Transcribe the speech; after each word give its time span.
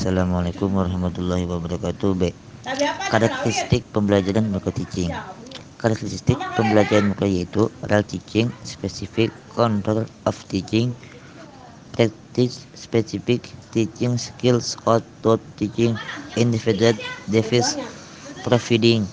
Assalamualaikum 0.00 0.80
warahmatullahi 0.80 1.44
wabarakatuh. 1.44 2.16
B. 2.16 2.32
Karakteristik 3.12 3.84
pembelajaran 3.92 4.48
micro 4.48 4.72
teaching. 4.72 5.12
Karakteristik 5.76 6.40
pembelajaran 6.56 7.12
micro 7.12 7.28
yaitu 7.28 7.68
real 7.84 8.00
teaching, 8.08 8.48
specific 8.64 9.28
control 9.52 10.08
of 10.24 10.40
teaching, 10.48 10.96
practice 11.92 12.64
specific 12.72 13.44
teaching 13.76 14.16
skills, 14.16 14.72
output 14.88 15.36
teaching, 15.60 15.92
individual 16.32 16.96
device 17.28 17.76
providing 18.40 19.04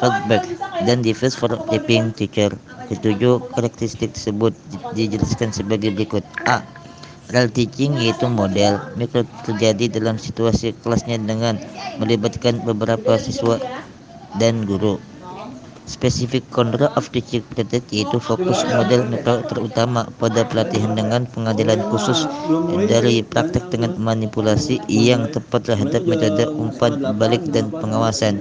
feedback 0.00 0.48
dan 0.88 1.04
device 1.04 1.36
for 1.36 1.52
helping 1.68 2.16
teacher. 2.16 2.48
Ketujuh 2.88 3.44
karakteristik 3.52 4.16
tersebut 4.16 4.56
dijelaskan 4.96 5.52
sebagai 5.52 5.92
berikut. 5.92 6.24
A. 6.48 6.64
Real 7.32 7.48
teaching 7.48 7.96
yaitu 7.96 8.28
model 8.28 8.76
mikro 9.00 9.24
terjadi 9.48 9.88
dalam 9.96 10.20
situasi 10.20 10.76
kelasnya 10.84 11.16
dengan 11.16 11.56
melibatkan 11.96 12.60
beberapa 12.60 13.16
siswa 13.16 13.56
dan 14.36 14.68
guru. 14.68 15.00
Specific 15.84 16.44
control 16.48 16.88
of 16.96 17.08
teaching 17.12 17.44
method 17.56 17.84
yaitu 17.92 18.16
fokus 18.20 18.64
model 18.72 19.08
mikro 19.08 19.40
terutama 19.48 20.08
pada 20.20 20.44
pelatihan 20.48 20.92
dengan 20.96 21.24
pengadilan 21.28 21.80
khusus 21.92 22.28
dari 22.88 23.20
praktek 23.24 23.72
dengan 23.72 23.96
manipulasi 23.96 24.80
yang 24.88 25.28
tepat 25.28 25.72
terhadap 25.72 26.04
metode 26.04 26.44
umpan 26.56 27.00
balik 27.16 27.44
dan 27.52 27.72
pengawasan. 27.72 28.40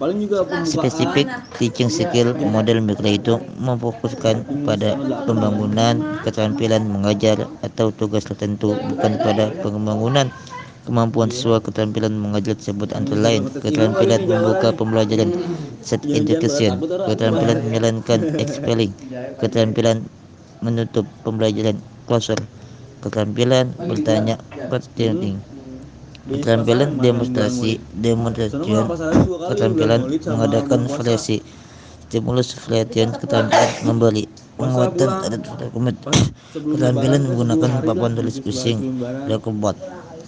Spesifik 0.00 1.28
teaching 1.60 1.92
skill 1.92 2.32
model 2.48 2.80
mikro 2.80 3.04
itu 3.04 3.36
memfokuskan 3.60 4.64
pada 4.64 4.96
pembangunan 5.28 6.24
keterampilan 6.24 6.88
mengajar 6.88 7.44
atau 7.60 7.92
tugas 7.92 8.24
tertentu 8.24 8.72
bukan 8.80 9.20
pada 9.20 9.52
pembangunan. 9.60 10.32
Kemampuan 10.88 11.28
siswa 11.28 11.60
keterampilan 11.60 12.16
mengajar 12.16 12.56
tersebut 12.56 12.96
antara 12.96 13.20
lain 13.20 13.44
keterampilan 13.52 14.24
membuka 14.24 14.72
pembelajaran 14.72 15.36
set 15.84 16.00
education 16.08 16.80
keterampilan 16.80 17.60
menjalankan 17.68 18.40
expelling 18.40 18.96
keterampilan 19.36 20.08
menutup 20.64 21.04
pembelajaran 21.28 21.76
closure 22.08 22.40
keterampilan 23.04 23.76
bertanya 23.76 24.40
questioning 24.72 25.36
keterampilan 26.30 26.96
demonstrasi 27.02 27.82
demonstration 27.98 28.86
keterampilan 29.50 30.00
mengadakan 30.26 30.80
variasi. 30.86 31.42
stimulus 32.06 32.54
variation 32.66 33.14
keterampilan 33.18 33.70
memberi 33.86 34.24
penguatan 34.58 35.08
terhadap 35.22 35.42
dokumen 35.58 35.94
keterampilan 36.54 37.22
menggunakan 37.26 37.70
papan 37.86 38.10
tulis 38.18 38.38
pusing. 38.42 38.78
blackboard 39.26 39.78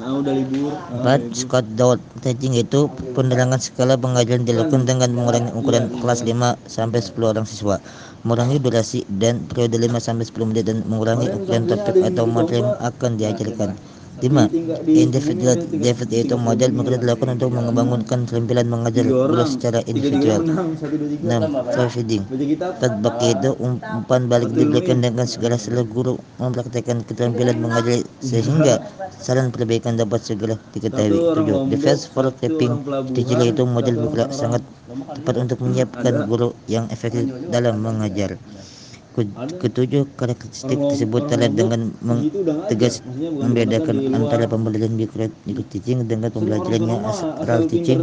Empat, 0.00 1.20
Scott 1.36 1.66
Dowd 1.76 2.00
Teaching 2.24 2.56
itu 2.56 2.88
penerangan 3.12 3.60
skala 3.60 4.00
pengajaran 4.00 4.48
dilakukan 4.48 4.88
dengan 4.88 5.12
mengurangi 5.12 5.52
ukuran 5.52 5.92
kelas 6.00 6.24
5 6.24 6.56
sampai 6.64 7.04
10 7.04 7.20
orang 7.36 7.44
siswa, 7.44 7.76
mengurangi 8.24 8.56
durasi 8.64 9.04
dan 9.20 9.44
periode 9.44 9.76
5 9.76 10.00
sampai 10.00 10.24
10 10.24 10.48
menit 10.48 10.64
dan 10.72 10.88
mengurangi 10.88 11.28
ukuran 11.28 11.68
topik 11.68 12.00
atau 12.00 12.24
materi 12.24 12.64
yang 12.64 12.72
akan 12.80 13.10
diajarkan. 13.20 13.70
5. 14.20 14.52
Individual 14.86 15.56
David 15.56 16.08
yaitu 16.12 16.36
model 16.36 16.70
mungkin 16.76 17.00
dilakukan 17.00 17.40
untuk 17.40 17.50
mengembangkan 17.56 18.28
keterampilan 18.28 18.66
mengajar 18.68 19.04
guru 19.08 19.44
secara 19.48 19.80
individual. 19.88 20.44
6. 20.44 21.74
Providing 21.74 22.22
Tadbak 22.78 23.16
yaitu 23.24 23.50
umpan 23.56 24.28
balik 24.28 24.52
diberikan 24.52 25.00
dengan 25.00 25.24
segala 25.24 25.56
seluruh 25.56 25.88
guru 25.88 26.14
mempraktekkan 26.36 27.02
keterampilan 27.08 27.56
mengajar 27.56 28.04
sehingga 28.20 28.84
saran 29.16 29.48
perbaikan 29.48 29.96
dapat 29.96 30.20
segera 30.20 30.60
diketahui. 30.76 31.18
7. 31.66 31.72
Defense 31.72 32.04
for 32.06 32.28
Keeping 32.36 32.84
Digital 33.16 33.48
yaitu 33.48 33.64
model 33.64 33.96
mikro 34.04 34.28
sangat 34.28 34.60
tepat 34.90 35.34
untuk 35.40 35.58
menyiapkan 35.64 36.28
guru 36.28 36.52
yang 36.66 36.86
efektif 36.92 37.30
dalam 37.48 37.80
mengajar. 37.80 38.36
Ketujuh 39.10 40.06
karakteristik 40.14 40.78
tersebut 40.78 41.26
telah 41.26 41.50
dengan 41.50 41.90
tegas 42.70 43.02
membedakan 43.10 44.14
antara 44.14 44.46
pembelajaran 44.46 44.94
mikro 44.94 45.26
teaching 45.66 46.06
dengan 46.06 46.30
pembelajarannya 46.30 46.96
astral 47.02 47.66
teaching. 47.66 48.00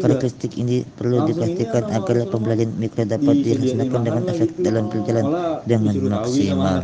Karakteristik 0.00 0.56
ini 0.56 0.80
perlu 0.96 1.28
dipastikan 1.28 1.92
agar 1.92 2.24
pembelajaran 2.32 2.72
mikro 2.72 3.04
dapat 3.04 3.36
dilaksanakan 3.44 4.00
dengan 4.00 4.22
efektif 4.32 4.60
dalam 4.64 4.84
berjalan 4.88 5.26
dengan 5.68 5.94
maksimal. 6.24 6.76